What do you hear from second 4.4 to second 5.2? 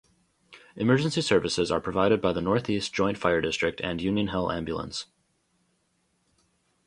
Ambulance.